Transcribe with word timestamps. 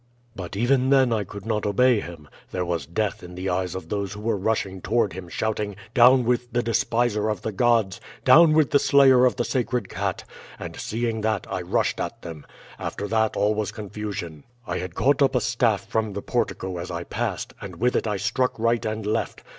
"But 0.35 0.55
even 0.55 0.89
then 0.89 1.13
I 1.13 1.23
could 1.23 1.45
not 1.45 1.63
obey 1.63 1.99
him. 1.99 2.27
There 2.49 2.65
was 2.65 2.87
death 2.87 3.21
in 3.21 3.35
the 3.35 3.49
eyes 3.49 3.75
of 3.75 3.89
those 3.89 4.13
who 4.13 4.21
were 4.21 4.35
rushing 4.35 4.81
toward 4.81 5.13
him 5.13 5.29
shouting 5.29 5.75
'Down 5.93 6.25
with 6.25 6.51
the 6.51 6.63
despiser 6.63 7.29
of 7.29 7.43
the 7.43 7.51
gods! 7.51 8.01
Down 8.25 8.53
with 8.53 8.71
the 8.71 8.79
slayer 8.79 9.25
of 9.25 9.35
the 9.35 9.45
sacred 9.45 9.89
cat!' 9.89 10.23
and 10.57 10.75
seeing 10.75 11.21
that, 11.21 11.45
I 11.51 11.61
rushed 11.61 11.99
at 11.99 12.23
them. 12.23 12.47
After 12.79 13.07
that 13.09 13.35
all 13.35 13.53
was 13.53 13.71
confusion. 13.71 14.43
I 14.65 14.79
had 14.79 14.95
caught 14.95 15.21
up 15.21 15.35
a 15.35 15.39
staff 15.39 15.87
from 15.87 16.13
the 16.13 16.23
portico 16.23 16.79
as 16.79 16.89
I 16.89 17.03
passed, 17.03 17.53
and 17.61 17.75
with 17.75 17.95
it 17.95 18.07
I 18.07 18.17
struck 18.17 18.57
right 18.57 18.83
and 18.83 19.05
left. 19.05 19.43